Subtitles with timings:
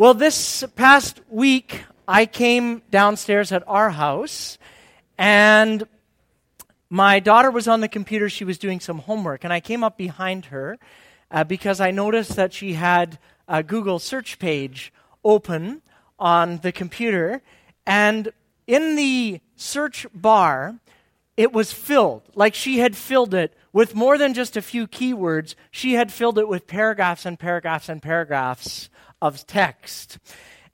[0.00, 4.56] Well, this past week, I came downstairs at our house,
[5.18, 5.88] and
[6.88, 8.28] my daughter was on the computer.
[8.28, 10.78] She was doing some homework, and I came up behind her
[11.32, 14.92] uh, because I noticed that she had a Google search page
[15.24, 15.82] open
[16.16, 17.42] on the computer,
[17.84, 18.30] and
[18.68, 20.76] in the search bar,
[21.36, 22.22] it was filled.
[22.36, 26.38] Like she had filled it with more than just a few keywords, she had filled
[26.38, 28.90] it with paragraphs and paragraphs and paragraphs
[29.20, 30.18] of text.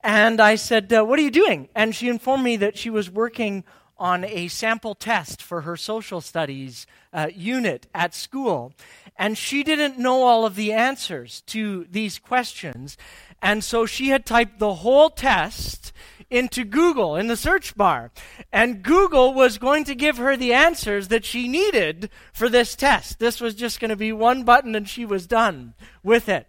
[0.01, 1.69] And I said, uh, What are you doing?
[1.75, 3.63] And she informed me that she was working
[3.97, 8.73] on a sample test for her social studies uh, unit at school.
[9.17, 12.97] And she didn't know all of the answers to these questions.
[13.41, 15.93] And so she had typed the whole test
[16.29, 18.11] into Google in the search bar.
[18.51, 23.19] And Google was going to give her the answers that she needed for this test.
[23.19, 26.47] This was just going to be one button and she was done with it.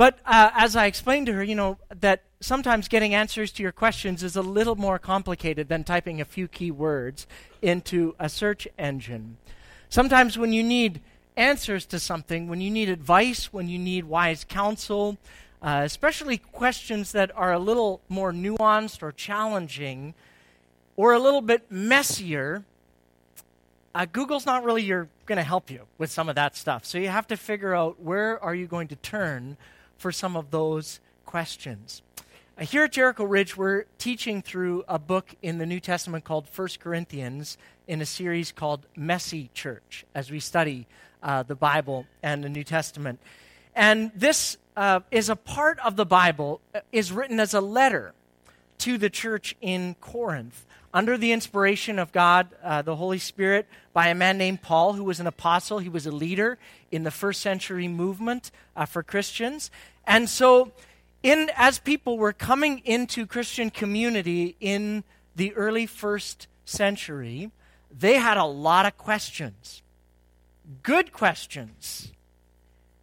[0.00, 3.70] But uh, as I explained to her, you know, that sometimes getting answers to your
[3.70, 7.26] questions is a little more complicated than typing a few key words
[7.60, 9.36] into a search engine.
[9.90, 11.02] Sometimes when you need
[11.36, 15.18] answers to something, when you need advice, when you need wise counsel,
[15.60, 20.14] uh, especially questions that are a little more nuanced or challenging
[20.96, 22.64] or a little bit messier,
[23.94, 26.86] uh, Google's not really going to help you with some of that stuff.
[26.86, 29.58] So you have to figure out where are you going to turn
[30.00, 32.00] for some of those questions.
[32.58, 36.48] Uh, here at Jericho Ridge, we're teaching through a book in the New Testament called
[36.54, 40.86] 1 Corinthians in a series called Messy Church as we study
[41.22, 43.20] uh, the Bible and the New Testament.
[43.76, 48.14] And this uh, is a part of the Bible, uh, is written as a letter
[48.78, 54.08] to the church in Corinth under the inspiration of God, uh, the Holy Spirit, by
[54.08, 55.78] a man named Paul, who was an apostle.
[55.78, 56.58] He was a leader
[56.90, 59.70] in the first century movement uh, for Christians.
[60.06, 60.72] And so,
[61.22, 65.04] in, as people were coming into Christian community in
[65.36, 67.50] the early first century,
[67.96, 69.82] they had a lot of questions.
[70.82, 72.12] Good questions,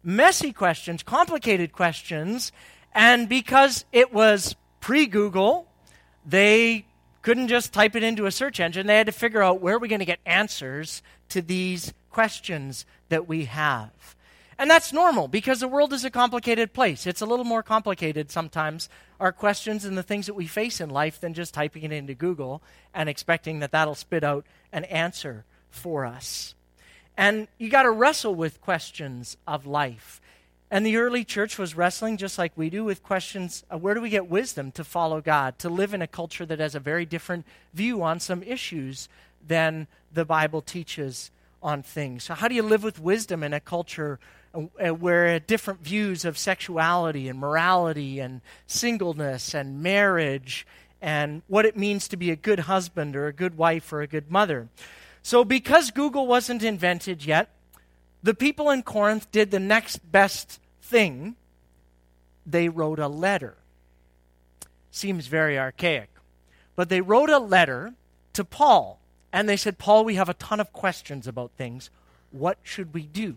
[0.02, 2.52] messy questions, complicated questions.
[2.92, 5.66] And because it was pre Google,
[6.26, 6.86] they
[7.28, 8.86] couldn't just type it into a search engine.
[8.86, 12.86] They had to figure out where are we're going to get answers to these questions
[13.10, 14.16] that we have.
[14.58, 17.06] And that's normal because the world is a complicated place.
[17.06, 18.88] It's a little more complicated sometimes,
[19.20, 22.14] our questions and the things that we face in life, than just typing it into
[22.14, 22.62] Google
[22.94, 26.54] and expecting that that'll spit out an answer for us.
[27.14, 30.22] And you got to wrestle with questions of life.
[30.70, 34.02] And the early church was wrestling, just like we do, with questions of where do
[34.02, 37.06] we get wisdom to follow God, to live in a culture that has a very
[37.06, 39.08] different view on some issues
[39.46, 41.30] than the Bible teaches
[41.62, 42.24] on things.
[42.24, 44.18] So, how do you live with wisdom in a culture
[44.54, 50.66] uh, where different views of sexuality and morality and singleness and marriage
[51.00, 54.06] and what it means to be a good husband or a good wife or a
[54.06, 54.68] good mother?
[55.22, 57.50] So, because Google wasn't invented yet,
[58.22, 61.36] the people in Corinth did the next best thing.
[62.46, 63.56] They wrote a letter.
[64.90, 66.10] Seems very archaic.
[66.74, 67.94] But they wrote a letter
[68.32, 69.00] to Paul.
[69.32, 71.90] And they said, Paul, we have a ton of questions about things.
[72.30, 73.36] What should we do?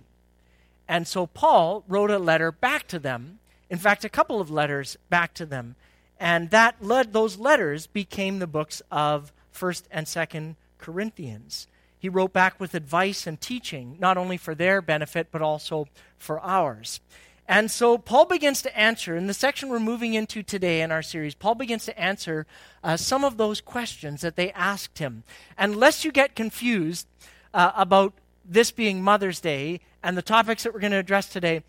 [0.88, 3.40] And so Paul wrote a letter back to them.
[3.70, 5.76] In fact, a couple of letters back to them.
[6.20, 11.68] And that led, those letters became the books of 1st and 2nd Corinthians.
[12.02, 16.40] He wrote back with advice and teaching, not only for their benefit, but also for
[16.40, 17.00] ours.
[17.48, 21.04] And so Paul begins to answer, in the section we're moving into today in our
[21.04, 22.48] series, Paul begins to answer
[22.84, 25.24] uh, some of those questions that they asked him.
[25.60, 27.06] And lest you get confused
[27.54, 28.14] uh, about
[28.44, 31.62] this being Mother's Day and the topics that we're going to address today,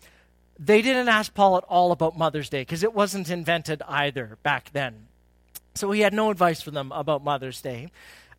[0.57, 4.71] they didn't ask Paul at all about Mother's Day because it wasn't invented either back
[4.73, 5.09] then.
[5.75, 7.91] So he had no advice for them about Mother's Day.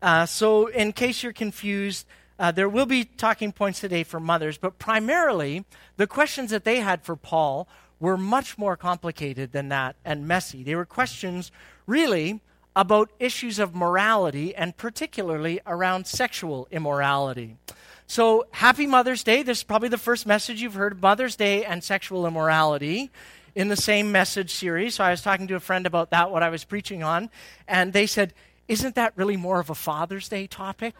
[0.05, 2.05] Uh, so, in case you're confused,
[2.37, 5.65] uh, there will be talking points today for mothers, but primarily
[5.97, 7.67] the questions that they had for Paul
[7.99, 10.61] were much more complicated than that and messy.
[10.61, 11.51] They were questions
[11.87, 12.39] really
[12.75, 17.57] about issues of morality and particularly around sexual immorality.
[18.05, 19.41] So, happy Mother's Day.
[19.41, 23.09] This is probably the first message you've heard Mother's Day and sexual immorality
[23.55, 24.93] in the same message series.
[24.93, 27.31] So, I was talking to a friend about that, what I was preaching on,
[27.67, 28.35] and they said,
[28.67, 30.95] isn't that really more of a Father's Day topic?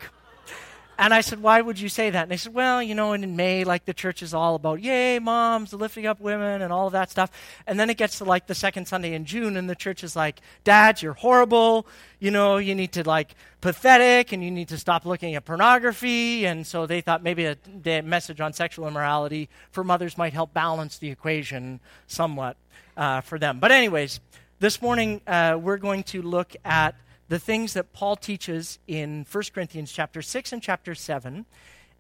[0.98, 2.24] and I said, Why would you say that?
[2.24, 4.82] And they said, Well, you know, and in May, like the church is all about,
[4.82, 7.32] yay, moms, lifting up women and all of that stuff.
[7.68, 10.16] And then it gets to like the second Sunday in June, and the church is
[10.16, 11.86] like, Dad, you're horrible.
[12.20, 16.46] You know, you need to like pathetic and you need to stop looking at pornography.
[16.46, 20.54] And so they thought maybe a, a message on sexual immorality for mothers might help
[20.54, 22.58] balance the equation somewhat
[22.96, 23.60] uh, for them.
[23.60, 24.22] But, anyways,
[24.60, 26.96] this morning uh, we're going to look at
[27.28, 31.46] the things that Paul teaches in 1 Corinthians chapter 6 and chapter 7.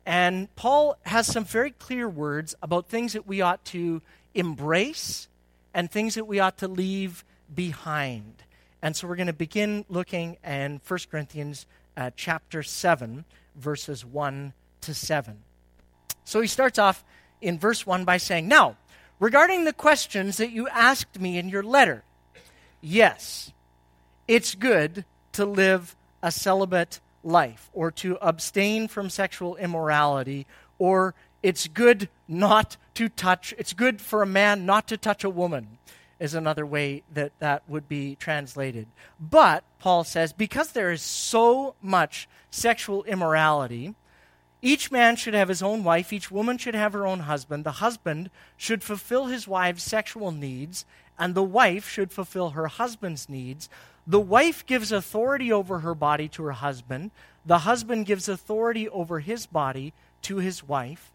[0.06, 4.01] And Paul has some very clear words about things that we ought to
[4.36, 5.27] embrace
[5.74, 8.44] and things that we ought to leave behind.
[8.81, 11.66] And so we're going to begin looking in 1 Corinthians
[11.98, 13.25] uh, chapter 7,
[13.56, 15.39] verses 1 to 7.
[16.24, 17.04] So he starts off
[17.42, 18.77] in verse 1 by saying, Now,
[19.19, 22.04] regarding the questions that you asked me in your letter,
[22.80, 23.51] yes,
[24.27, 25.04] it's good
[25.35, 30.45] to live a celibate life or to abstain from sexual immorality
[30.77, 35.29] or it's good not to touch it's good for a man not to touch a
[35.29, 35.77] woman
[36.19, 38.87] is another way that that would be translated.
[39.19, 43.95] But paul says because there is so much sexual immorality
[44.61, 47.83] each man should have his own wife each woman should have her own husband the
[47.83, 50.85] husband should fulfill his wife's sexual needs
[51.19, 53.67] and the wife should fulfill her husband's needs
[54.07, 57.11] the wife gives authority over her body to her husband.
[57.45, 59.93] The husband gives authority over his body
[60.23, 61.11] to his wife.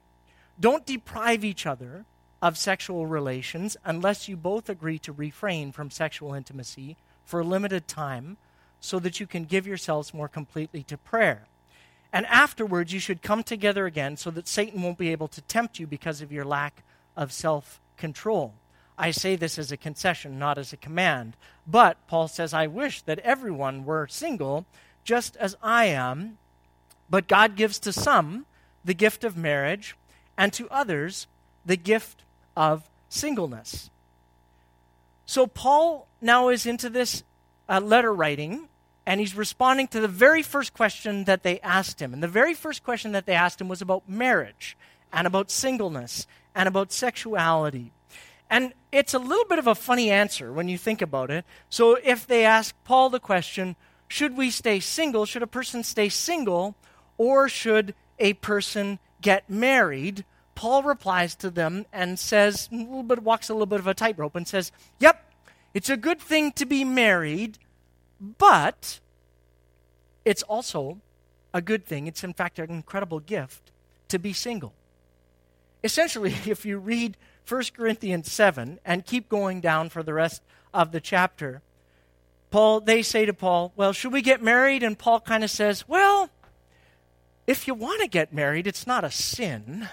[0.58, 2.04] Don't deprive each other
[2.42, 7.86] of sexual relations unless you both agree to refrain from sexual intimacy for a limited
[7.86, 8.36] time
[8.80, 11.46] so that you can give yourselves more completely to prayer.
[12.12, 15.78] And afterwards, you should come together again so that Satan won't be able to tempt
[15.78, 16.82] you because of your lack
[17.16, 18.54] of self control.
[19.00, 21.34] I say this as a concession, not as a command.
[21.66, 24.66] But Paul says, I wish that everyone were single,
[25.04, 26.36] just as I am.
[27.08, 28.44] But God gives to some
[28.84, 29.96] the gift of marriage,
[30.36, 31.26] and to others
[31.64, 32.22] the gift
[32.56, 33.88] of singleness.
[35.24, 37.22] So Paul now is into this
[37.68, 38.68] uh, letter writing,
[39.06, 42.12] and he's responding to the very first question that they asked him.
[42.12, 44.76] And the very first question that they asked him was about marriage,
[45.10, 47.92] and about singleness, and about sexuality.
[48.50, 51.44] And it's a little bit of a funny answer when you think about it.
[51.68, 53.76] So if they ask Paul the question,
[54.08, 55.24] should we stay single?
[55.24, 56.76] Should a person stay single?
[57.16, 60.24] Or should a person get married?
[60.56, 63.94] Paul replies to them and says, a little bit, walks a little bit of a
[63.94, 65.24] tightrope and says, Yep,
[65.72, 67.58] it's a good thing to be married,
[68.20, 68.98] but
[70.24, 71.00] it's also
[71.54, 72.06] a good thing.
[72.08, 73.70] It's, in fact, an incredible gift
[74.08, 74.74] to be single.
[75.84, 77.16] Essentially, if you read
[77.50, 80.40] 1 Corinthians 7 and keep going down for the rest
[80.72, 81.62] of the chapter,
[82.50, 84.84] Paul, they say to Paul, Well, should we get married?
[84.84, 86.30] And Paul kind of says, Well,
[87.48, 89.88] if you want to get married, it's not a sin.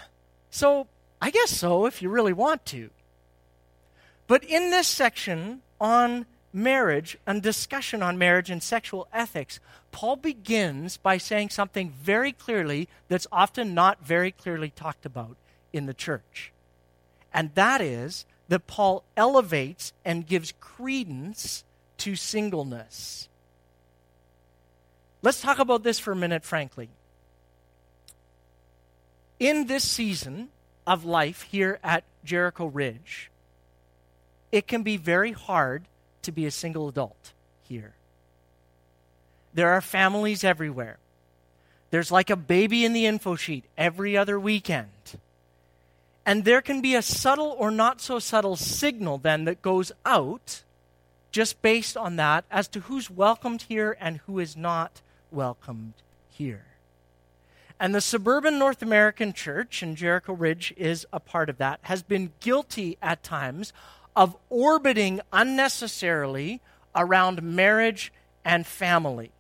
[0.52, 0.88] So
[1.20, 2.92] I guess so if you really want to.
[4.28, 9.60] But in this section on marriage and discussion on marriage and sexual ethics,
[9.92, 15.38] Paul begins by saying something very clearly that's often not very clearly talked about
[15.74, 16.52] in the church.
[17.38, 21.64] And that is that Paul elevates and gives credence
[22.00, 23.30] to singleness.
[25.22, 26.90] Let's talk about this for a minute, frankly.
[29.40, 30.50] In this season
[30.88, 33.30] of life here at Jericho Ridge,
[34.52, 35.84] it can be very hard
[36.24, 37.94] to be a single adult here.
[39.54, 40.98] There are families everywhere.
[41.92, 44.90] There's like a baby in the info sheet every other weekend.
[46.28, 50.64] And there can be a subtle or not so subtle signal then that goes out
[51.32, 55.94] just based on that as to who's welcomed here and who is not welcomed
[56.30, 56.66] here.
[57.80, 62.04] And the suburban North American church, and Jericho Ridge is a part of that, has
[62.04, 63.72] been guilty at times
[64.14, 66.60] of orbiting unnecessarily
[66.94, 68.12] around marriage
[68.44, 69.32] and family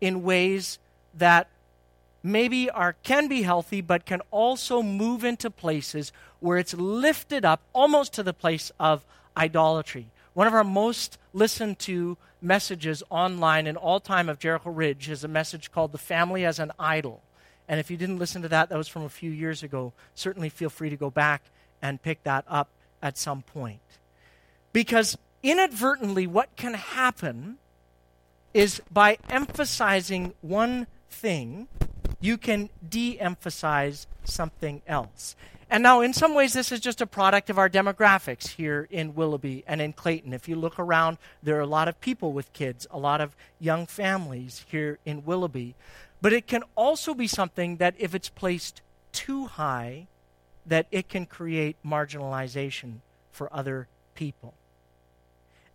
[0.00, 0.78] in ways
[1.18, 1.48] that
[2.22, 7.60] maybe are can be healthy but can also move into places where it's lifted up
[7.72, 9.04] almost to the place of
[9.36, 10.06] idolatry.
[10.34, 15.24] One of our most listened to messages online in all time of jericho ridge is
[15.24, 17.22] a message called the family as an idol.
[17.68, 20.48] And if you didn't listen to that that was from a few years ago certainly
[20.48, 21.42] feel free to go back
[21.82, 22.68] and pick that up
[23.02, 23.80] at some point.
[24.72, 27.58] Because inadvertently what can happen
[28.52, 31.68] is by emphasizing one thing
[32.20, 35.34] you can de emphasize something else.
[35.72, 39.14] And now, in some ways, this is just a product of our demographics here in
[39.14, 40.32] Willoughby and in Clayton.
[40.32, 43.36] If you look around, there are a lot of people with kids, a lot of
[43.60, 45.76] young families here in Willoughby.
[46.20, 50.08] But it can also be something that, if it's placed too high,
[50.66, 52.96] that it can create marginalization
[53.30, 53.86] for other
[54.16, 54.54] people.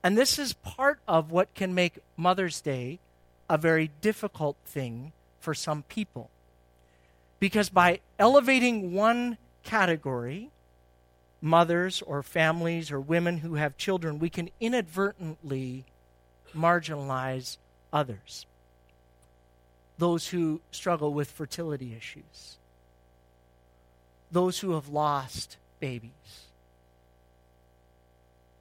[0.04, 3.00] And this is part of what can make Mother's Day
[3.50, 6.30] a very difficult thing for some people.
[7.46, 10.50] Because by elevating one category,
[11.42, 15.86] mothers or families or women who have children, we can inadvertently
[16.56, 17.58] marginalize
[17.94, 18.48] others.
[20.00, 22.58] Those who struggle with fertility issues,
[24.32, 26.48] those who have lost babies,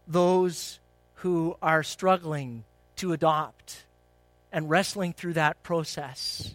[0.07, 0.79] those
[1.15, 2.65] who are struggling
[2.97, 3.85] to adopt
[4.53, 6.55] and wrestling through that process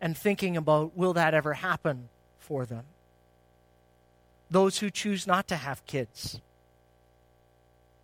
[0.00, 2.84] and thinking about will that ever happen for them.
[4.50, 6.40] Those who choose not to have kids.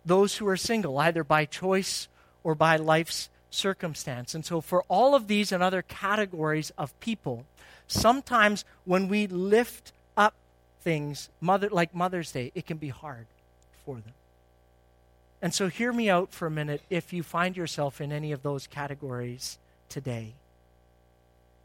[0.05, 2.07] Those who are single, either by choice
[2.43, 4.35] or by life's circumstance.
[4.35, 7.45] And so, for all of these and other categories of people,
[7.87, 10.35] sometimes when we lift up
[10.81, 13.25] things, mother, like Mother's Day, it can be hard
[13.83, 14.13] for them.
[15.41, 18.43] And so, hear me out for a minute if you find yourself in any of
[18.43, 19.57] those categories
[19.89, 20.35] today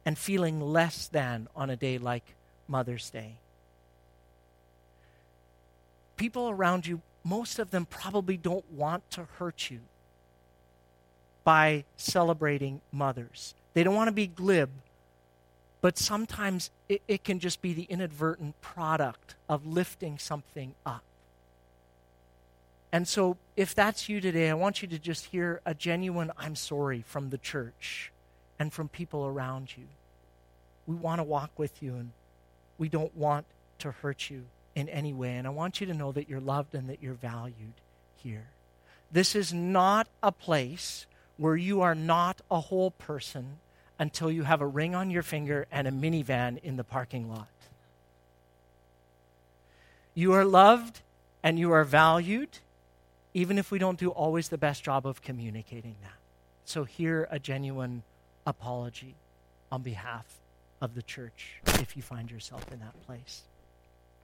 [0.05, 2.35] and feeling less than on a day like
[2.69, 3.35] Mother's Day.
[6.17, 9.81] People around you, most of them probably don't want to hurt you
[11.45, 13.55] by celebrating mothers.
[13.75, 14.71] They don't want to be glib,
[15.81, 21.03] but sometimes it, it, can just be the inadvertent product of lifting something up.
[22.93, 26.57] And so, if that's you today, I want you to just hear a genuine I'm
[26.57, 28.13] sorry from the church
[28.61, 29.85] and from people around you.
[30.87, 32.11] We want to walk with you and
[32.79, 33.47] we don't want
[33.79, 35.37] to hurt you in any way.
[35.37, 37.73] And I want you to know that you're loved and that you're valued
[38.23, 38.49] here.
[39.11, 41.07] This is not a place
[41.39, 43.57] where you are not a whole person
[43.99, 47.49] until you have a ring on your finger and a minivan in the parking lot.
[50.15, 51.01] You are loved
[51.43, 52.59] and you are valued,
[53.33, 56.13] even if we don't do always the best job of communicating that.
[56.67, 58.03] So, hear a genuine
[58.47, 59.15] apology
[59.71, 60.25] on behalf
[60.81, 63.43] of the church if you find yourself in that place.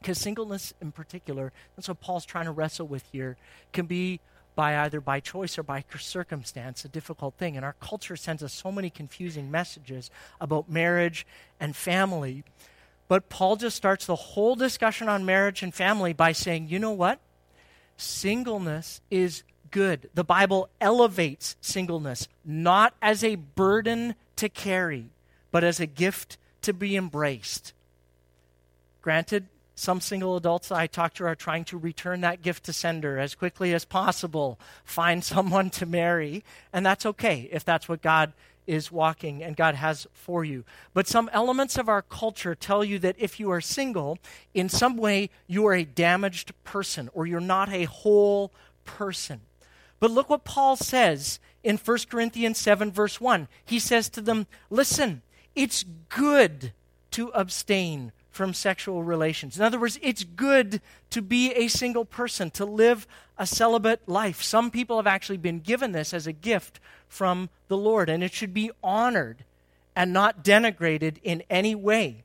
[0.00, 3.36] Because singleness, in particular, that's what Paul's trying to wrestle with here,
[3.72, 4.20] can be
[4.54, 7.56] by either by choice or by circumstance a difficult thing.
[7.56, 11.26] And our culture sends us so many confusing messages about marriage
[11.60, 12.42] and family.
[13.08, 16.92] But Paul just starts the whole discussion on marriage and family by saying, you know
[16.92, 17.20] what?
[17.96, 19.42] Singleness is
[19.76, 20.08] good.
[20.14, 25.10] The Bible elevates singleness not as a burden to carry,
[25.50, 27.74] but as a gift to be embraced.
[29.02, 33.18] Granted, some single adults I talk to are trying to return that gift to sender
[33.18, 36.42] as quickly as possible, find someone to marry,
[36.72, 38.32] and that's okay if that's what God
[38.66, 40.64] is walking and God has for you.
[40.94, 44.16] But some elements of our culture tell you that if you are single,
[44.54, 48.52] in some way you are a damaged person or you're not a whole
[48.86, 49.42] person.
[50.00, 53.48] But look what Paul says in 1 Corinthians 7, verse 1.
[53.64, 55.22] He says to them, Listen,
[55.54, 56.72] it's good
[57.12, 59.56] to abstain from sexual relations.
[59.56, 63.06] In other words, it's good to be a single person, to live
[63.38, 64.42] a celibate life.
[64.42, 68.34] Some people have actually been given this as a gift from the Lord, and it
[68.34, 69.44] should be honored
[69.96, 72.24] and not denigrated in any way.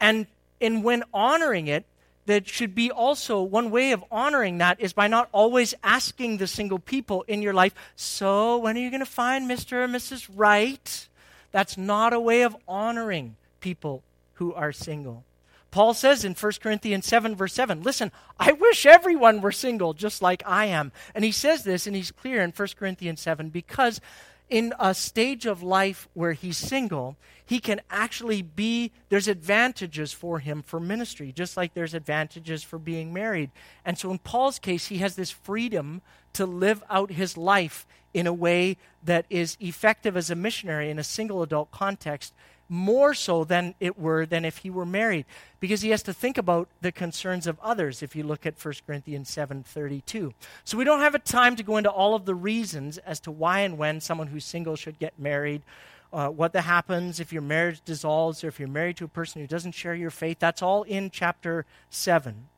[0.00, 0.26] And
[0.58, 1.84] in when honoring it,
[2.26, 6.46] that should be also one way of honoring that is by not always asking the
[6.46, 9.84] single people in your life, so when are you going to find Mr.
[9.84, 10.28] or Mrs.
[10.34, 11.08] Right?
[11.52, 14.02] That's not a way of honoring people
[14.34, 15.24] who are single.
[15.70, 20.22] Paul says in 1 Corinthians 7, verse 7, listen, I wish everyone were single just
[20.22, 20.92] like I am.
[21.14, 24.00] And he says this, and he's clear in 1 Corinthians 7, because
[24.48, 30.38] in a stage of life where he's single, he can actually be, there's advantages for
[30.38, 33.50] him for ministry, just like there's advantages for being married.
[33.84, 38.26] And so in Paul's case, he has this freedom to live out his life in
[38.26, 42.32] a way that is effective as a missionary in a single adult context
[42.68, 45.24] more so than it were than if he were married.
[45.60, 48.74] Because he has to think about the concerns of others if you look at 1
[48.86, 50.32] corinthians 7.32
[50.64, 53.30] so we don't have a time to go into all of the reasons as to
[53.30, 55.62] why and when someone who's single should get married
[56.12, 59.40] uh, what that happens if your marriage dissolves or if you're married to a person
[59.40, 60.38] who doesn't share your faith.
[60.38, 62.48] That's all in chapter 7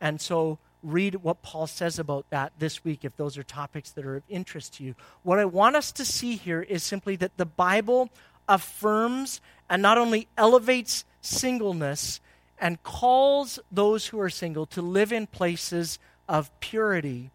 [0.00, 4.06] and so read what paul says about that this week if those are topics that
[4.06, 4.94] are of interest to you.
[5.22, 8.10] What i want us to see here is simply that the bible
[8.48, 12.20] affirms and not only elevates singleness
[12.58, 17.30] and calls those who are single to live in places of purity,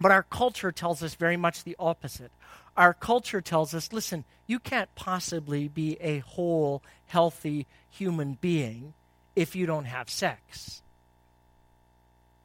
[0.00, 2.32] but our culture tells us very much the opposite.
[2.76, 8.94] our culture tells us listen, you can't possibly be a whole, healthy human being
[9.36, 10.82] if you don't have sex.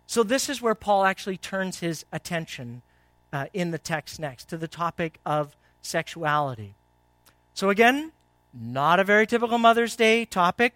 [0.08, 2.82] So, this is where Paul actually turns his attention
[3.34, 6.76] uh, in the text next to the topic of sexuality.
[7.56, 8.12] So, again,
[8.54, 10.74] not a very typical Mother's Day topic.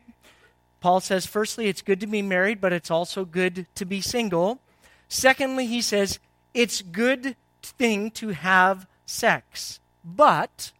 [0.79, 4.61] Paul says, firstly, it's good to be married, but it's also good to be single.
[5.09, 6.19] Secondly, he says,
[6.53, 10.71] it's good thing to have sex, but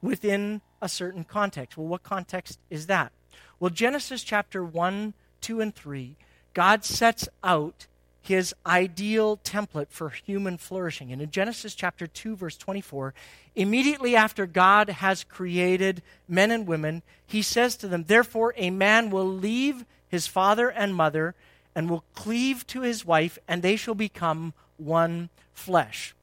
[0.00, 1.76] within a certain context.
[1.76, 3.10] Well, what context is that?
[3.58, 6.14] Well, Genesis chapter 1, 2, and 3,
[6.54, 7.88] God sets out
[8.30, 11.12] his ideal template for human flourishing.
[11.12, 13.12] And in Genesis chapter 2, verse 24,
[13.56, 19.10] immediately after God has created men and women, he says to them, Therefore, a man
[19.10, 21.34] will leave his father and mother
[21.74, 26.14] and will cleave to his wife, and they shall become one flesh.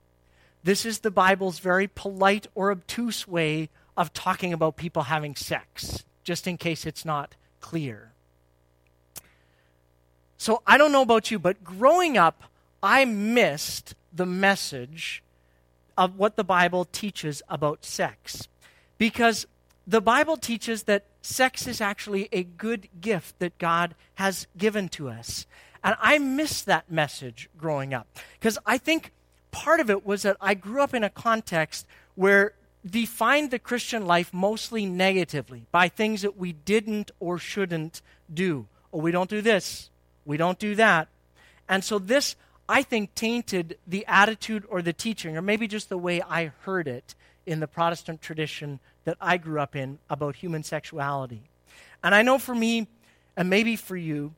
[0.63, 6.05] This is the Bible's very polite or obtuse way of talking about people having sex,
[6.23, 8.13] just in case it's not clear.
[10.37, 12.43] So I don't know about you, but growing up,
[12.81, 15.23] I missed the message
[15.97, 18.47] of what the Bible teaches about sex.
[18.97, 19.47] Because
[19.85, 25.09] the Bible teaches that sex is actually a good gift that God has given to
[25.09, 25.47] us.
[25.83, 28.07] And I missed that message growing up.
[28.39, 29.11] Because I think
[29.51, 32.53] part of it was that I grew up in a context where
[32.85, 38.01] defined the Christian life mostly negatively by things that we didn't or shouldn't
[38.31, 38.67] do.
[38.93, 39.89] Oh, we don't do this.
[40.27, 41.07] We don't do that.
[41.69, 42.35] And so this,
[42.67, 46.87] I think, tainted the attitude or the teaching, or maybe just the way I heard
[46.87, 47.15] it
[47.45, 51.43] in the Protestant tradition that I grew up in about human sexuality.
[52.03, 52.87] And I know for me,
[53.37, 54.33] and maybe for you,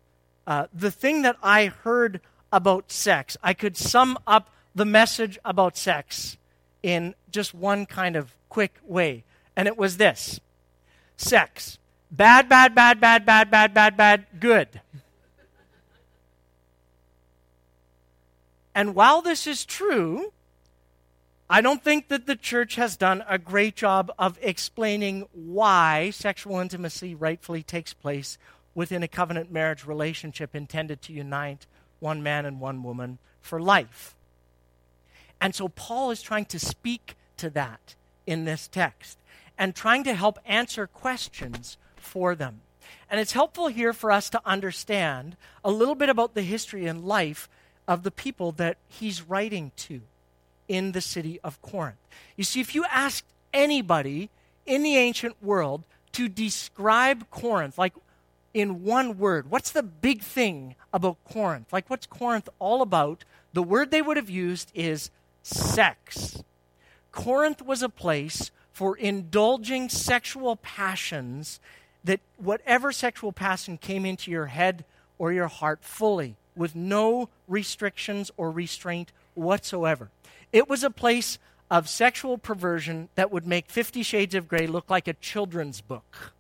[0.46, 5.76] uh, the thing that I heard about sex, I could sum up the message about
[5.76, 6.38] sex
[6.84, 9.24] in just one kind of quick way.
[9.56, 10.40] And it was this
[11.18, 11.80] sex.
[12.12, 14.82] Bad, bad, bad, bad, bad, bad, bad, bad, good.
[18.80, 20.32] And while this is true,
[21.50, 26.60] I don't think that the church has done a great job of explaining why sexual
[26.60, 28.38] intimacy rightfully takes place
[28.74, 31.66] within a covenant marriage relationship intended to unite
[32.00, 34.16] one man and one woman for life.
[35.42, 37.96] And so Paul is trying to speak to that
[38.26, 39.18] in this text
[39.58, 42.62] and trying to help answer questions for them.
[43.12, 47.04] And it's helpful here for us to understand a little bit about the history and
[47.04, 47.50] life
[47.90, 50.02] of the people that he's writing to
[50.68, 51.98] in the city of Corinth.
[52.38, 54.30] You see, if you asked anybody
[54.68, 57.96] in the ancient world to describe Corinth, like
[58.54, 61.74] in one word, what's the big thing about Corinth?
[61.74, 63.26] Like, what's Corinth all about?
[63.54, 65.10] The word they would have used is
[65.42, 66.44] sex.
[67.12, 71.60] Corinth was a place for indulging sexual passions
[72.04, 74.86] that whatever sexual passion came into your head
[75.18, 80.10] or your heart fully with no restrictions or restraint whatsoever.
[80.52, 81.38] It was a place
[81.72, 86.34] of sexual perversion that would make Fifty Shades of Grey look like a children's book.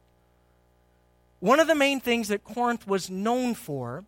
[1.39, 4.04] One of the main things that Corinth was known for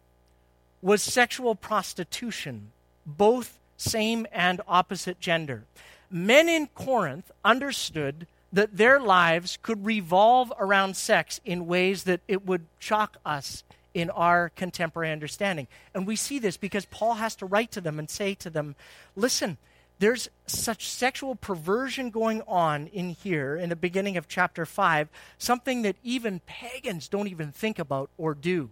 [0.82, 2.72] was sexual prostitution,
[3.06, 5.64] both same and opposite gender.
[6.10, 12.46] Men in Corinth understood that their lives could revolve around sex in ways that it
[12.46, 15.68] would shock us in our contemporary understanding.
[15.94, 18.76] And we see this because Paul has to write to them and say to them,
[19.16, 19.58] listen,
[20.00, 25.84] there's such sexual perversion going on in here in the beginning of chapter 5, something
[25.84, 28.70] that even pagans don't even think about or do.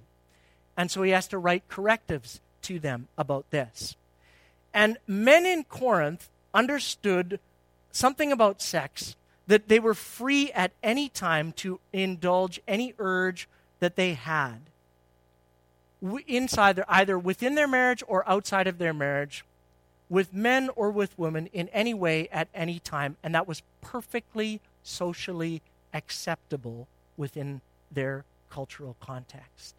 [0.76, 3.96] And so he has to write correctives to them about this.
[4.74, 7.40] And men in Corinth understood
[7.92, 13.48] something about sex that they were free at any time to indulge any urge
[13.80, 14.62] that they had
[16.28, 19.44] inside either within their marriage or outside of their marriage,
[20.10, 24.60] with men or with women in any way at any time, and that was perfectly
[24.84, 25.62] socially
[25.94, 29.76] acceptable within their cultural context.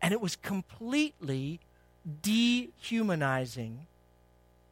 [0.00, 1.60] And it was completely
[2.22, 3.86] dehumanizing,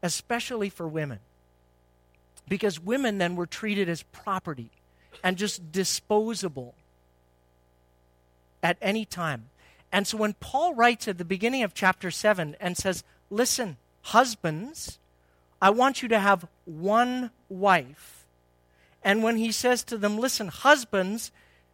[0.03, 1.21] especially for women.
[2.49, 4.71] Because women then were treated as property
[5.23, 6.75] and just disposable
[8.63, 9.45] at any time.
[9.93, 14.99] And so when Paul writes at the beginning of chapter 7 and says, Listen, husbands,
[15.61, 18.27] I want you to have one wife.
[19.03, 21.33] And when he says to them, Listen, husbands,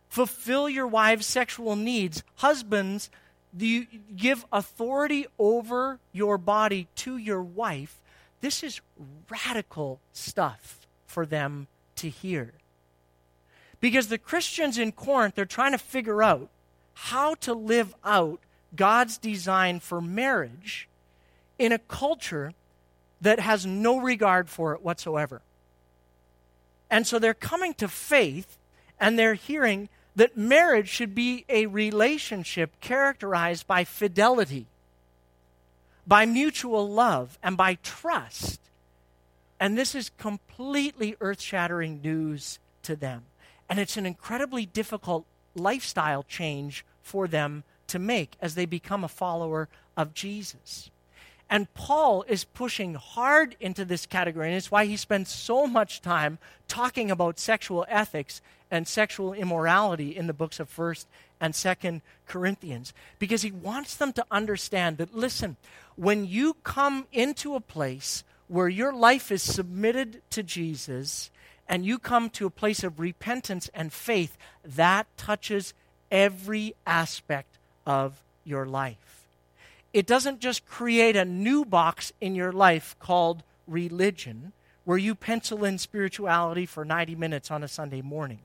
[0.09, 2.23] fulfill your wives' sexual needs.
[2.37, 3.11] Husbands,
[3.57, 8.01] you give authority over your body to your wife.
[8.41, 8.81] this is
[9.29, 12.53] radical stuff for them to hear.
[13.81, 16.49] Because the Christians in Corinth, they're trying to figure out
[16.97, 18.41] how to live out
[18.75, 20.89] God's design for marriage
[21.59, 22.55] in a culture
[23.21, 25.43] that has no regard for it whatsoever.
[26.91, 28.57] And so they're coming to faith
[28.99, 34.67] and they're hearing that marriage should be a relationship characterized by fidelity,
[36.07, 38.59] by mutual love, and by trust.
[39.61, 43.25] And this is completely earth shattering news to them.
[43.69, 49.09] And it's an incredibly difficult lifestyle change for them to make as they become a
[49.09, 50.91] follower of Jesus.
[51.49, 56.03] And Paul is pushing hard into this category, and it's why he spends so much
[56.03, 61.07] time talking about sexual ethics and sexual immorality in the books of 1st
[61.41, 65.57] and 2nd Corinthians, because he wants them to understand that, listen,
[65.95, 71.31] when you come into a place where your life is submitted to Jesus
[71.69, 75.75] and you come to a place of repentance and faith, that touches
[76.11, 79.25] every aspect of your life.
[79.93, 84.53] It doesn't just create a new box in your life called religion,
[84.85, 88.41] where you pencil in spirituality for 90 minutes on a Sunday morning.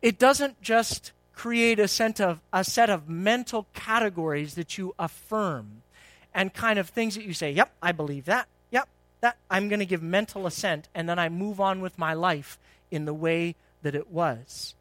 [0.00, 5.82] It doesn't just create a set of, a set of mental categories that you affirm
[6.34, 8.46] and kind of things that you say, yep, I believe that.
[9.20, 12.58] That I'm going to give mental assent and then I move on with my life
[12.90, 14.74] in the way that it was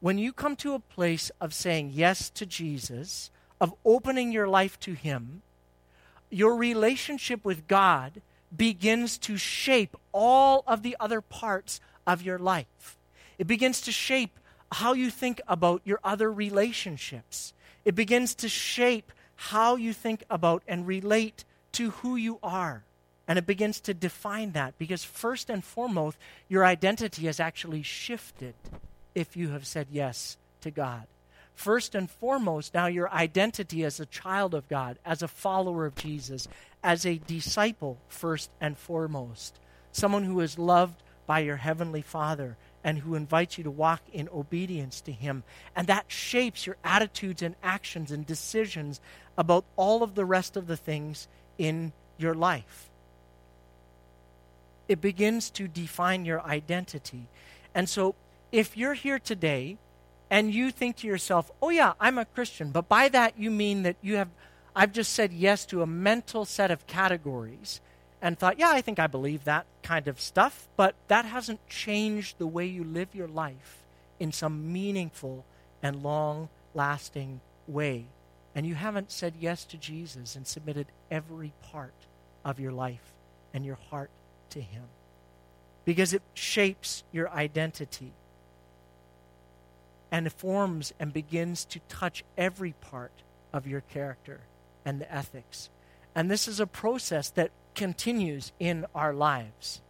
[0.00, 4.80] when you come to a place of saying yes to Jesus, of opening your life
[4.80, 5.42] to Him,
[6.30, 8.22] your relationship with God
[8.54, 12.96] begins to shape all of the other parts of your life.
[13.38, 14.38] It begins to shape
[14.72, 17.52] how you think about your other relationships.
[17.84, 22.84] It begins to shape how you think about and relate to who you are.
[23.30, 28.54] And it begins to define that because, first and foremost, your identity has actually shifted
[29.14, 31.06] if you have said yes to God.
[31.54, 35.94] First and foremost, now your identity as a child of God, as a follower of
[35.94, 36.48] Jesus,
[36.82, 39.60] as a disciple, first and foremost.
[39.92, 44.28] Someone who is loved by your heavenly Father and who invites you to walk in
[44.30, 45.44] obedience to Him.
[45.76, 49.00] And that shapes your attitudes and actions and decisions
[49.38, 52.89] about all of the rest of the things in your life.
[54.90, 57.28] It begins to define your identity.
[57.76, 58.16] And so
[58.50, 59.78] if you're here today
[60.28, 63.84] and you think to yourself, oh, yeah, I'm a Christian, but by that you mean
[63.84, 64.30] that you have,
[64.74, 67.80] I've just said yes to a mental set of categories
[68.20, 72.38] and thought, yeah, I think I believe that kind of stuff, but that hasn't changed
[72.38, 73.84] the way you live your life
[74.18, 75.44] in some meaningful
[75.84, 78.06] and long lasting way.
[78.56, 81.94] And you haven't said yes to Jesus and submitted every part
[82.44, 83.12] of your life
[83.54, 84.10] and your heart
[84.50, 84.84] to Him.
[85.84, 88.12] Because it shapes your identity
[90.10, 93.12] and forms and begins to touch every part
[93.52, 94.40] of your character
[94.84, 95.70] and the ethics.
[96.14, 99.80] And this is a process that continues in our lives.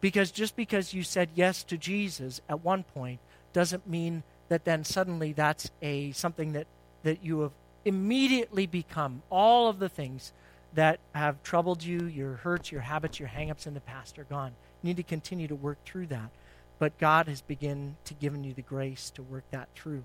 [0.00, 3.20] Because just because you said yes to Jesus at one point
[3.52, 6.66] doesn't mean that then suddenly that's a something that,
[7.02, 7.52] that you have
[7.84, 9.22] immediately become.
[9.30, 10.32] All of the things
[10.74, 14.52] that have troubled you, your hurts, your habits, your hangups in the past are gone.
[14.82, 16.30] You need to continue to work through that
[16.78, 20.04] but God has begun to given you the grace to work that through.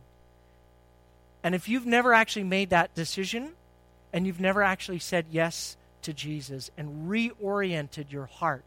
[1.43, 3.51] And if you've never actually made that decision
[4.11, 8.63] and you've never actually said yes to Jesus and reoriented your heart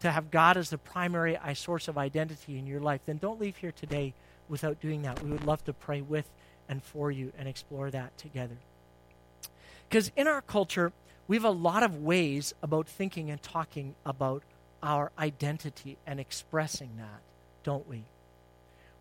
[0.00, 3.56] to have God as the primary source of identity in your life, then don't leave
[3.56, 4.14] here today
[4.48, 5.22] without doing that.
[5.22, 6.28] We would love to pray with
[6.68, 8.56] and for you and explore that together.
[9.88, 10.92] Because in our culture,
[11.30, 14.42] we have a lot of ways about thinking and talking about
[14.82, 17.22] our identity and expressing that
[17.62, 18.04] don't we?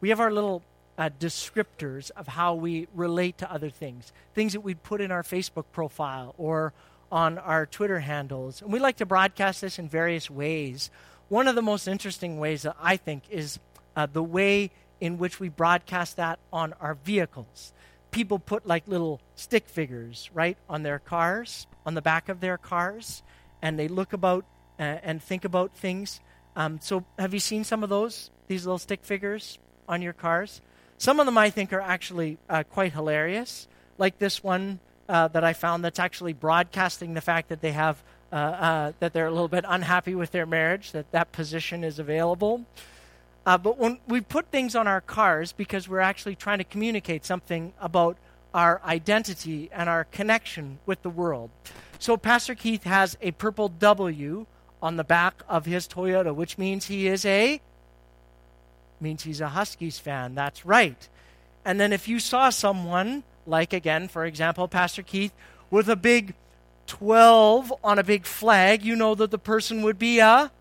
[0.02, 0.64] We have our little
[0.98, 5.24] uh, descriptors of how we relate to other things, things that we'd put in our
[5.24, 6.74] Facebook profile or
[7.12, 8.62] on our Twitter handles.
[8.62, 10.92] And we like to broadcast this in various ways.
[11.30, 13.60] One of the most interesting ways that I think is
[13.96, 17.74] uh, the way in which we broadcast that on our vehicles.
[18.12, 22.58] People put like little stick figures, right, on their cars, on the back of their
[22.58, 23.24] cars,
[23.62, 24.46] and they look about
[24.80, 26.20] uh, and think about things.
[26.56, 28.32] Um, so, have you seen some of those?
[28.50, 30.60] these little stick figures on your cars.
[30.98, 35.46] Some of them I think are actually uh, quite hilarious, like this one uh, that
[35.46, 39.32] I found that's actually broadcasting the fact that they have uh, uh that they're a
[39.32, 42.66] little bit unhappy with their marriage, that that position is available.
[43.46, 47.26] Uh, but when we put things on our cars because we're actually trying to communicate
[47.26, 48.18] something about
[48.54, 51.50] our identity and our connection with the world.
[52.00, 54.46] So, Pastor Keith has a purple W
[54.82, 57.62] on the back of his Toyota, which means he is a
[59.02, 60.36] means he's a Huskies fan.
[60.36, 61.08] That's right.
[61.64, 65.34] And then if you saw someone like again, for example, Pastor Keith
[65.70, 66.34] with a big
[66.88, 70.52] 12 on a big flag, you know that the person would be a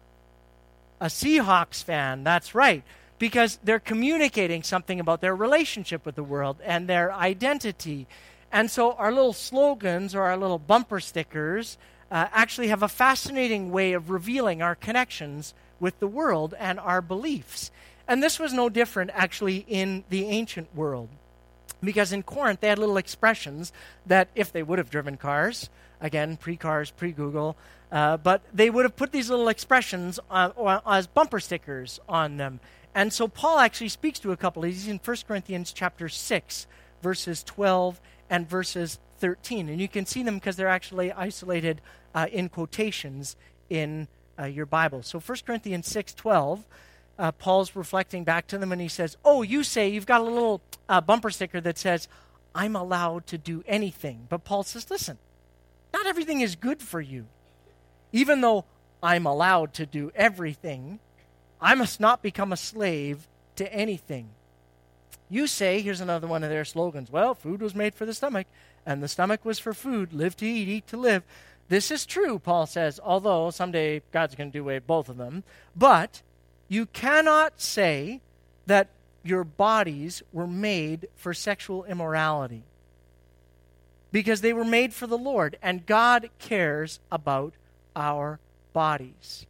[1.01, 2.25] a Seahawks fan.
[2.25, 2.83] That's right.
[3.19, 8.07] Because they're communicating something about their relationship with the world and their identity.
[8.53, 11.79] And so our little slogans or our little bumper stickers
[12.11, 17.03] uh, actually have a fascinating way of revealing our connections with the world and our
[17.03, 17.71] beliefs.
[18.07, 21.09] And this was no different actually in the ancient world.
[21.83, 23.73] Because in Corinth, they had little expressions
[24.07, 27.57] that, if they would have driven cars, again, pre cars, pre Google,
[27.91, 30.53] uh, but they would have put these little expressions on,
[30.87, 32.61] as bumper stickers on them.
[32.95, 36.67] And so Paul actually speaks to a couple of these in 1 Corinthians chapter 6,
[37.03, 39.69] verses 12 and verses 13.
[39.69, 41.81] And you can see them because they're actually isolated
[42.15, 43.37] uh, in quotations
[43.71, 45.03] in uh, your Bible.
[45.03, 46.65] So 1 Corinthians 6, 12
[47.19, 50.25] uh, Paul's reflecting back to them and he says, Oh, you say you've got a
[50.25, 52.09] little uh, bumper sticker that says,
[52.55, 54.27] I'm allowed to do anything.
[54.29, 55.19] But Paul says, Listen,
[55.93, 57.27] not everything is good for you.
[58.13, 58.65] Even though
[59.03, 61.01] I'm allowed to do everything,
[61.61, 63.27] I must not become a slave
[63.57, 64.31] to anything.
[65.31, 68.47] You say, here's another one of their slogans well, food was made for the stomach,
[68.87, 70.13] and the stomach was for food.
[70.13, 71.23] Live to eat, eat to live.
[71.69, 75.45] This is true, Paul says, although someday God's going to do away both of them.
[75.77, 76.23] But
[76.69, 78.21] you cannot say
[78.67, 78.89] that
[79.25, 82.63] your bodies were made for sexual immorality
[84.13, 87.53] because they were made for the Lord, and God cares about
[87.95, 88.39] our
[88.73, 89.47] bodies.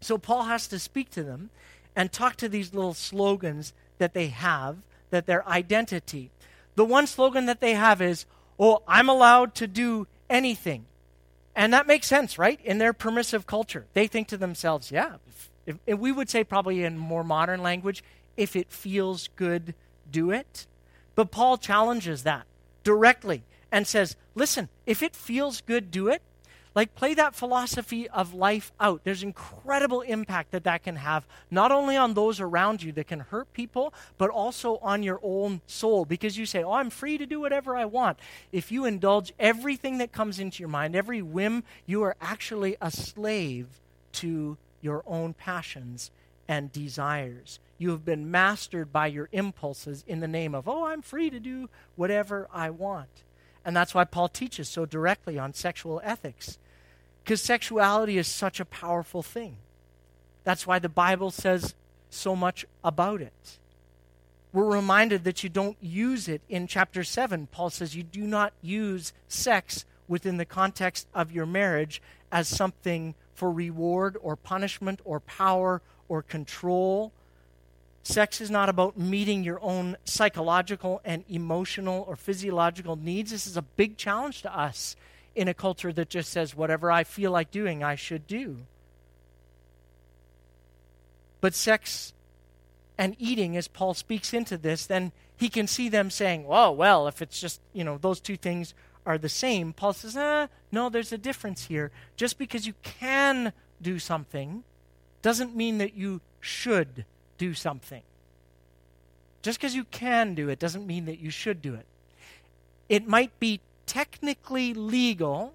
[0.00, 1.50] So Paul has to speak to them
[1.96, 4.76] and talk to these little slogans that they have,
[5.10, 6.30] that their identity.
[6.76, 8.26] The one slogan that they have is,
[8.60, 10.84] Oh, I'm allowed to do anything.
[11.54, 12.60] And that makes sense, right?
[12.64, 13.86] In their permissive culture.
[13.94, 15.16] They think to themselves, Yeah,
[15.86, 18.02] if we would say, probably in more modern language,
[18.36, 19.74] if it feels good,
[20.10, 20.66] do it.
[21.14, 22.46] But Paul challenges that
[22.84, 26.22] directly and says, listen, if it feels good, do it.
[26.74, 29.00] Like, play that philosophy of life out.
[29.02, 33.20] There's incredible impact that that can have, not only on those around you that can
[33.20, 36.04] hurt people, but also on your own soul.
[36.04, 38.20] Because you say, Oh, I'm free to do whatever I want.
[38.52, 42.92] If you indulge everything that comes into your mind, every whim, you are actually a
[42.92, 43.66] slave
[44.12, 46.10] to your own passions
[46.46, 47.58] and desires.
[47.76, 51.38] You have been mastered by your impulses in the name of, oh, I'm free to
[51.38, 53.22] do whatever I want.
[53.64, 56.58] And that's why Paul teaches so directly on sexual ethics.
[57.22, 59.58] Because sexuality is such a powerful thing.
[60.44, 61.74] That's why the Bible says
[62.08, 63.58] so much about it.
[64.52, 67.48] We're reminded that you don't use it in chapter 7.
[67.48, 72.00] Paul says you do not use sex within the context of your marriage
[72.32, 77.12] as something for reward or punishment or power or control.
[78.02, 83.30] Sex is not about meeting your own psychological and emotional or physiological needs.
[83.30, 84.96] This is a big challenge to us
[85.36, 88.56] in a culture that just says, whatever I feel like doing, I should do.
[91.40, 92.12] But sex
[92.98, 97.06] and eating, as Paul speaks into this, then he can see them saying, oh, well,
[97.06, 98.74] if it's just, you know, those two things
[99.08, 101.90] are the same, Paul says, eh, no, there's a difference here.
[102.16, 104.64] Just because you can do something
[105.22, 107.06] doesn't mean that you should
[107.38, 108.02] do something.
[109.40, 111.86] Just because you can do it doesn't mean that you should do it.
[112.90, 115.54] It might be technically legal,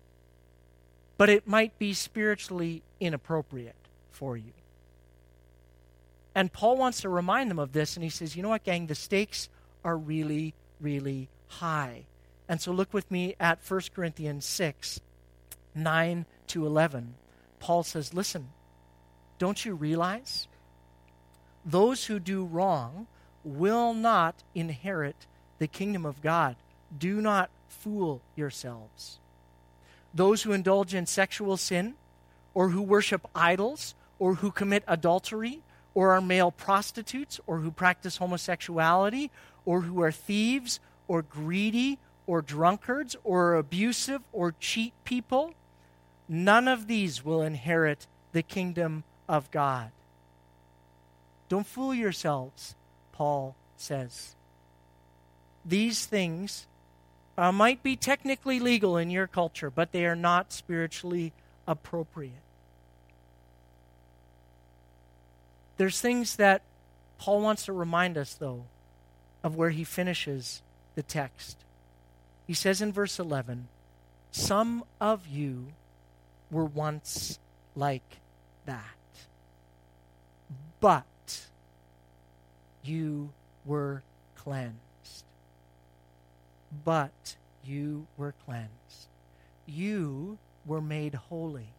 [1.19, 3.75] but it might be spiritually inappropriate
[4.11, 4.53] for you.
[6.33, 8.87] And Paul wants to remind them of this, and he says, You know what, gang?
[8.87, 9.47] The stakes
[9.83, 12.05] are really, really high.
[12.47, 14.99] And so look with me at 1 Corinthians 6
[15.75, 17.15] 9 to 11.
[17.59, 18.49] Paul says, Listen,
[19.39, 20.47] don't you realize?
[21.65, 23.07] Those who do wrong
[23.43, 25.25] will not inherit
[25.59, 26.55] the kingdom of God.
[26.97, 29.19] Do not fool yourselves.
[30.13, 31.95] Those who indulge in sexual sin,
[32.53, 35.61] or who worship idols, or who commit adultery,
[35.95, 39.31] or are male prostitutes, or who practice homosexuality,
[39.65, 45.53] or who are thieves, or greedy, or drunkards or abusive or cheat people,
[46.27, 49.91] none of these will inherit the kingdom of God.
[51.49, 52.75] Don't fool yourselves,
[53.11, 54.35] Paul says.
[55.65, 56.67] These things
[57.37, 61.33] uh, might be technically legal in your culture, but they are not spiritually
[61.67, 62.33] appropriate.
[65.77, 66.61] There's things that
[67.17, 68.65] Paul wants to remind us, though,
[69.43, 70.61] of where he finishes
[70.95, 71.57] the text.
[72.45, 73.67] He says in verse 11,
[74.31, 75.67] Some of you
[76.51, 77.39] were once
[77.75, 78.19] like
[78.65, 78.83] that,
[80.79, 81.05] but
[82.83, 83.29] you
[83.65, 84.03] were
[84.35, 85.23] cleansed.
[86.83, 89.07] But you were cleansed.
[89.65, 91.69] You were made holy.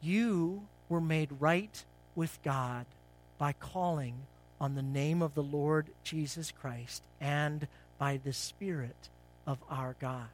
[0.00, 1.84] You were made right
[2.14, 2.86] with God
[3.38, 4.14] by calling
[4.60, 7.66] on the name of the Lord Jesus Christ and
[8.02, 9.08] by the Spirit
[9.46, 10.26] of our God.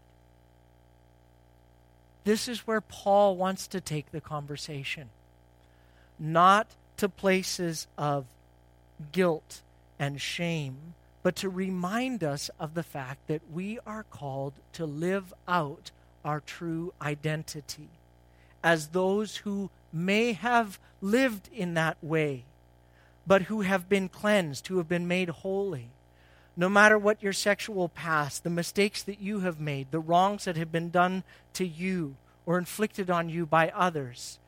[2.24, 5.10] This is where Paul wants to take the conversation.
[6.18, 8.24] Not to places of
[9.12, 9.60] guilt
[9.98, 15.34] and shame, but to remind us of the fact that we are called to live
[15.46, 15.90] out
[16.24, 17.90] our true identity
[18.64, 22.44] as those who may have lived in that way,
[23.26, 25.90] but who have been cleansed, who have been made holy.
[26.58, 30.56] No matter what your sexual past, the mistakes that you have made, the wrongs that
[30.56, 32.16] have been done to you
[32.46, 34.40] or inflicted on you by others,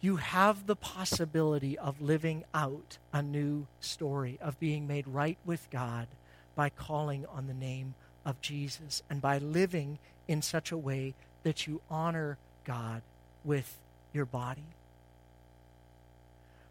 [0.00, 5.68] you have the possibility of living out a new story, of being made right with
[5.72, 6.06] God
[6.54, 7.94] by calling on the name
[8.24, 13.02] of Jesus and by living in such a way that you honor God
[13.42, 13.76] with
[14.12, 14.68] your body.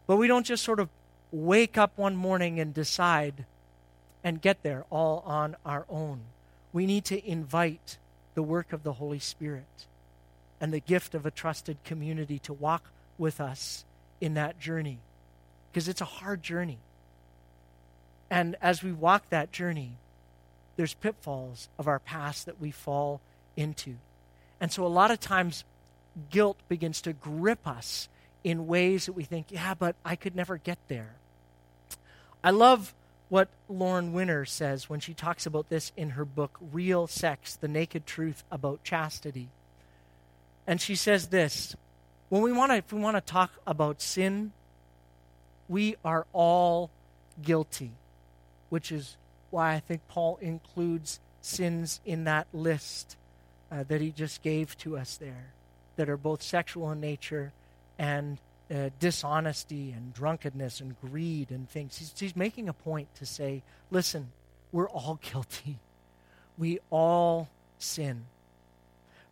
[0.06, 0.88] But we don't just sort of
[1.30, 3.44] wake up one morning and decide
[4.24, 6.20] and get there all on our own.
[6.72, 7.98] We need to invite
[8.34, 9.86] the work of the Holy Spirit
[10.60, 13.84] and the gift of a trusted community to walk with us
[14.20, 14.98] in that journey
[15.70, 16.78] because it's a hard journey.
[18.30, 19.92] And as we walk that journey,
[20.76, 23.20] there's pitfalls of our past that we fall
[23.56, 23.96] into.
[24.60, 25.64] And so a lot of times,
[26.30, 28.08] guilt begins to grip us
[28.42, 31.14] in ways that we think, yeah, but I could never get there.
[32.42, 32.94] I love
[33.34, 37.66] what Lauren Winner says when she talks about this in her book, Real Sex The
[37.66, 39.48] Naked Truth About Chastity.
[40.68, 41.74] And she says this
[42.28, 44.52] when we want to, if we want to talk about sin,
[45.68, 46.90] we are all
[47.42, 47.90] guilty,
[48.68, 49.16] which is
[49.50, 53.16] why I think Paul includes sins in that list
[53.68, 55.46] uh, that he just gave to us there,
[55.96, 57.52] that are both sexual in nature
[57.98, 58.38] and
[58.72, 61.98] uh, dishonesty and drunkenness and greed and things.
[61.98, 64.32] He's, he's making a point to say, listen,
[64.72, 65.78] we're all guilty.
[66.56, 67.48] We all
[67.78, 68.24] sin.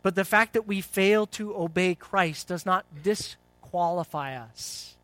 [0.01, 4.95] But the fact that we fail to obey Christ does not disqualify us.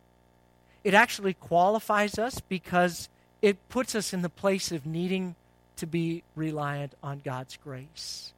[0.84, 3.08] It actually qualifies us because
[3.42, 5.34] it puts us in the place of needing
[5.76, 8.32] to be reliant on God's grace.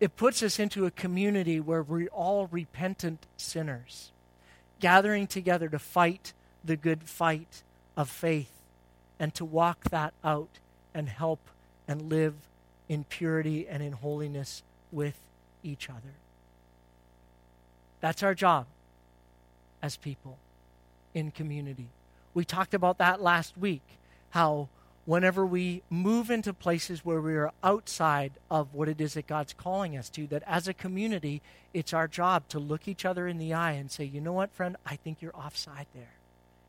[0.00, 4.12] It puts us into a community where we're all repentant sinners,
[4.84, 7.62] gathering together to fight the good fight
[7.96, 8.50] of faith
[9.18, 10.58] and to walk that out
[10.92, 11.40] and help
[11.88, 12.34] and live
[12.86, 15.18] in purity and in holiness with
[15.62, 16.12] each other.
[18.02, 18.66] That's our job
[19.80, 20.36] as people
[21.14, 21.86] in community.
[22.34, 23.96] We talked about that last week,
[24.32, 24.68] how
[25.06, 29.52] whenever we move into places where we are outside of what it is that God's
[29.52, 33.38] calling us to, that as a community, it's our job to look each other in
[33.38, 36.14] the eye and say, you know what, friend, I think you're offside there.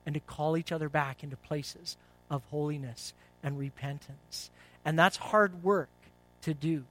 [0.06, 1.98] And to call each other back into places
[2.30, 4.50] of holiness and repentance.
[4.84, 5.89] And that's hard work
[6.41, 6.84] to do.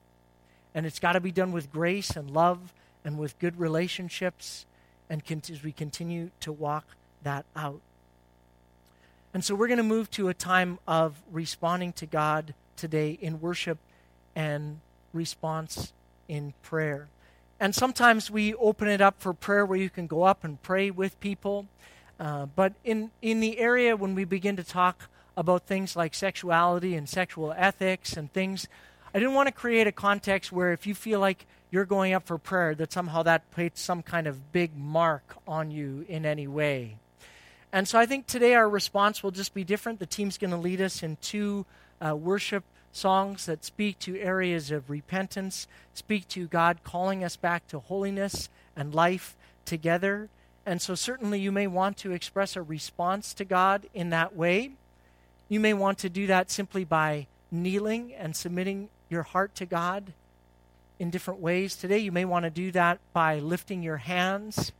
[0.74, 2.72] And it's got to be done with grace and love
[3.04, 4.66] and with good relationships
[5.10, 6.86] and as we continue to walk
[7.22, 7.80] that out.
[9.34, 13.40] And so we're going to move to a time of responding to God today in
[13.40, 13.78] worship
[14.34, 14.80] and
[15.12, 15.92] response
[16.28, 17.08] in prayer.
[17.60, 20.90] And sometimes we open it up for prayer where you can go up and pray
[20.90, 21.66] with people.
[22.18, 26.94] Uh, but in, in the area when we begin to talk about things like sexuality
[26.94, 28.68] and sexual ethics and things
[29.14, 32.26] I didn't want to create a context where if you feel like you're going up
[32.26, 36.48] for prayer, that somehow that puts some kind of big mark on you in any
[36.48, 36.96] way.
[37.74, 39.98] And so I think today our response will just be different.
[39.98, 41.66] The team's going to lead us in two
[42.00, 47.66] uh, worship songs that speak to areas of repentance, speak to God calling us back
[47.66, 49.34] to holiness and life
[49.64, 50.28] together.
[50.64, 54.70] And so certainly you may want to express a response to God in that way.
[55.48, 60.12] You may want to do that simply by kneeling and submitting your heart to God
[61.00, 61.74] in different ways.
[61.74, 64.70] Today, you may want to do that by lifting your hands.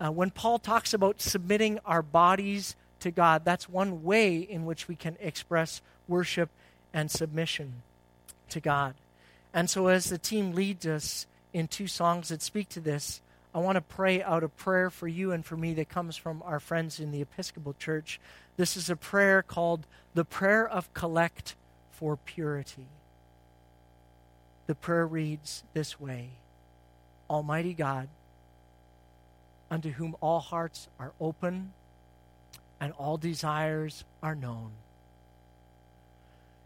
[0.00, 4.88] Uh, when Paul talks about submitting our bodies to God, that's one way in which
[4.88, 6.50] we can express worship
[6.92, 7.82] and submission
[8.50, 8.94] to God.
[9.52, 13.20] And so, as the team leads us in two songs that speak to this,
[13.54, 16.42] I want to pray out a prayer for you and for me that comes from
[16.44, 18.20] our friends in the Episcopal Church.
[18.56, 21.56] This is a prayer called the Prayer of Collect
[21.90, 22.86] for Purity.
[24.66, 26.30] The prayer reads this way
[27.30, 28.08] Almighty God,
[29.70, 31.72] unto whom all hearts are open
[32.80, 34.70] and all desires are known,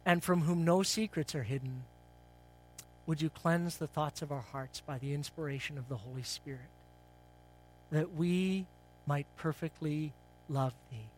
[0.05, 1.85] and from whom no secrets are hidden,
[3.07, 6.61] would you cleanse the thoughts of our hearts by the inspiration of the Holy Spirit,
[7.91, 8.67] that we
[9.07, 10.13] might perfectly
[10.49, 11.09] love thee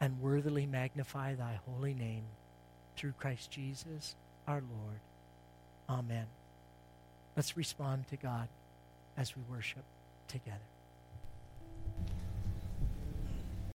[0.00, 2.24] and worthily magnify thy holy name
[2.96, 4.14] through Christ Jesus
[4.48, 5.00] our Lord.
[5.88, 6.26] Amen.
[7.36, 8.48] Let's respond to God
[9.16, 9.84] as we worship
[10.30, 10.60] together.